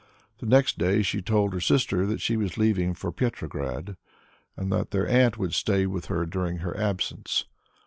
The 0.39 0.47
next 0.47 0.79
day 0.79 1.03
she 1.03 1.21
told 1.21 1.53
her 1.53 1.59
sister 1.59 2.07
that 2.07 2.21
she 2.21 2.35
was 2.35 2.57
leaving 2.57 2.95
for 2.95 3.11
Petrograd, 3.11 3.97
and 4.57 4.71
that 4.71 4.89
their 4.89 5.07
aunt 5.07 5.37
would 5.37 5.53
stay 5.53 5.85
with 5.85 6.05
her 6.07 6.25
during 6.25 6.57
her 6.57 6.75
absence. 6.75 7.45